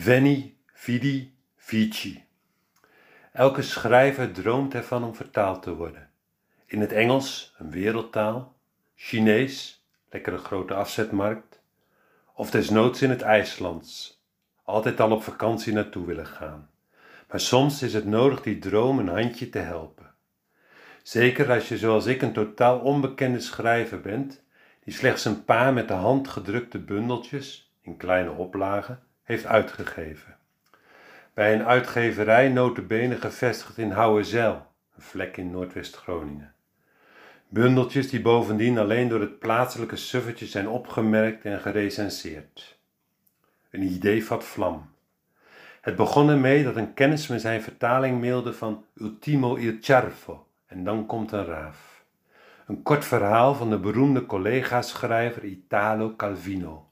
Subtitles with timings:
[0.00, 2.24] Veni, vidi, vici.
[3.32, 6.10] Elke schrijver droomt ervan om vertaald te worden.
[6.66, 8.56] In het Engels, een wereldtaal,
[8.94, 11.60] Chinees, lekkere grote afzetmarkt,
[12.34, 14.22] of desnoods in het IJslands,
[14.64, 16.70] altijd al op vakantie naartoe willen gaan.
[17.28, 20.14] Maar soms is het nodig die droom een handje te helpen.
[21.02, 24.42] Zeker als je zoals ik een totaal onbekende schrijver bent,
[24.84, 30.36] die slechts een paar met de hand gedrukte bundeltjes, in kleine oplagen, heeft uitgegeven.
[31.34, 34.66] Bij een uitgeverij notabene gevestigd in Houwerzijl,
[34.96, 36.54] een vlek in Noordwest-Groningen.
[37.48, 42.78] Bundeltjes die bovendien alleen door het plaatselijke suffertje zijn opgemerkt en gerecenseerd.
[43.70, 44.90] Een idee vat vlam.
[45.80, 50.84] Het begon ermee dat een kennis me zijn vertaling mailde van Ultimo il Cervo en
[50.84, 52.04] dan komt een raaf.
[52.66, 56.89] Een kort verhaal van de beroemde collega-schrijver Italo Calvino.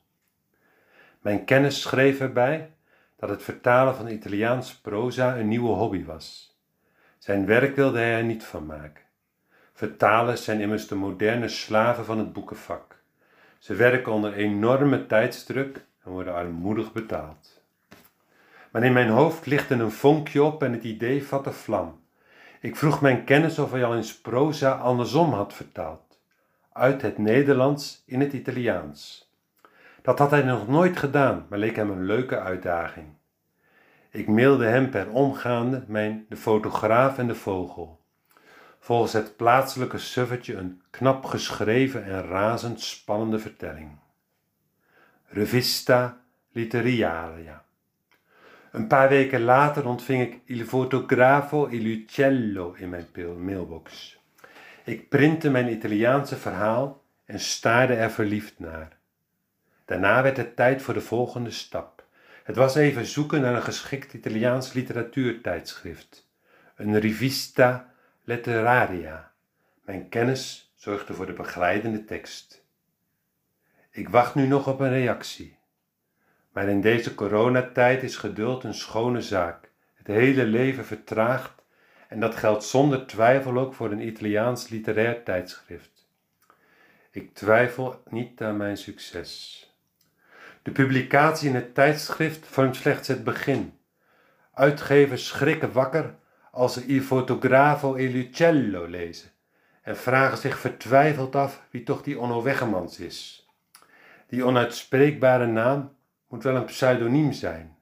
[1.28, 2.70] Mijn kennis schreef erbij
[3.16, 6.56] dat het vertalen van Italiaans proza een nieuwe hobby was.
[7.18, 9.04] Zijn werk wilde hij er niet van maken.
[9.72, 13.02] Vertalers zijn immers de moderne slaven van het boekenvak.
[13.58, 17.62] Ze werken onder enorme tijdsdruk en worden armoedig betaald.
[18.70, 22.00] Maar in mijn hoofd lichtte een vonkje op en het idee vatte vlam.
[22.60, 26.20] Ik vroeg mijn kennis of hij al eens proza andersom had vertaald,
[26.72, 29.27] uit het Nederlands in het Italiaans.
[30.08, 33.06] Dat had hij nog nooit gedaan, maar leek hem een leuke uitdaging.
[34.10, 38.00] Ik mailde hem per omgaande mijn De fotograaf en de vogel.
[38.78, 43.90] Volgens het plaatselijke suffertje een knap geschreven en razend spannende vertelling.
[45.26, 46.20] Revista
[46.52, 47.64] Literiaria.
[48.72, 53.06] Een paar weken later ontving ik Il Fotografo e l'Uccello in mijn
[53.38, 54.18] mailbox.
[54.84, 58.97] Ik printte mijn Italiaanse verhaal en staarde er verliefd naar.
[59.88, 62.04] Daarna werd het tijd voor de volgende stap.
[62.44, 66.28] Het was even zoeken naar een geschikt Italiaans literatuurtijdschrift.
[66.76, 67.92] Een rivista
[68.24, 69.32] letteraria.
[69.84, 72.64] Mijn kennis zorgde voor de begeleidende tekst.
[73.90, 75.58] Ik wacht nu nog op een reactie.
[76.52, 79.70] Maar in deze coronatijd is geduld een schone zaak.
[79.94, 81.62] Het hele leven vertraagt
[82.08, 86.08] en dat geldt zonder twijfel ook voor een Italiaans literair tijdschrift.
[87.10, 89.62] Ik twijfel niet aan mijn succes.
[90.68, 93.78] De publicatie in het tijdschrift vormt slechts het begin.
[94.54, 96.14] Uitgevers schrikken wakker
[96.50, 99.30] als ze Il Fotografo e l'Uccello lezen
[99.82, 103.48] en vragen zich vertwijfeld af wie toch die Onno Weggemans is.
[104.26, 105.96] Die onuitspreekbare naam
[106.28, 107.76] moet wel een pseudoniem zijn.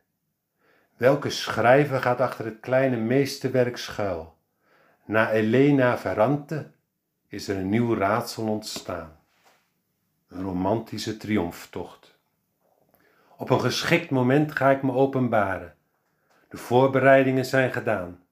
[0.97, 4.37] Welke schrijver gaat achter het kleine meesterwerk schuil?
[5.05, 6.71] Na Elena Ferrante
[7.29, 9.19] is er een nieuw raadsel ontstaan.
[10.29, 12.16] Een romantische triomftocht.
[13.39, 15.75] Op een geschikt moment ga ik me openbaren.
[16.49, 18.25] De voorbereidingen zijn gedaan.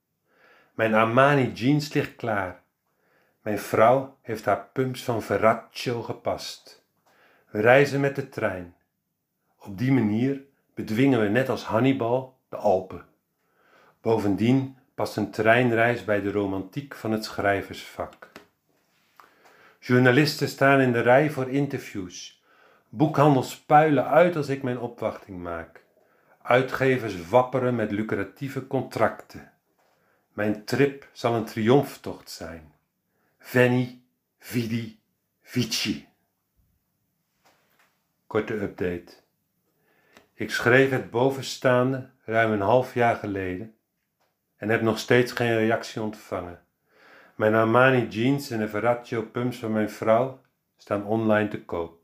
[0.75, 2.63] Mijn Armani jeans ligt klaar.
[3.43, 6.85] Mijn vrouw heeft haar pumps van Verraccio gepast.
[7.51, 8.75] We reizen met de trein.
[9.59, 10.43] Op die manier
[10.75, 13.05] bedwingen we net als Hannibal de Alpen.
[14.01, 18.31] Bovendien past een treinreis bij de romantiek van het schrijversvak.
[19.79, 22.43] Journalisten staan in de rij voor interviews
[22.97, 25.85] Boekhandels puilen uit als ik mijn opwachting maak.
[26.43, 29.53] Uitgevers wapperen met lucratieve contracten.
[30.33, 32.73] Mijn trip zal een triomftocht zijn.
[33.39, 34.05] Veni,
[34.39, 35.01] vidi,
[35.43, 36.09] vici.
[38.27, 39.13] Korte update.
[40.35, 43.75] Ik schreef het bovenstaande ruim een half jaar geleden
[44.57, 46.61] en heb nog steeds geen reactie ontvangen.
[47.35, 50.41] Mijn Armani jeans en de Verraccio pumps van mijn vrouw
[50.77, 52.04] staan online te koop.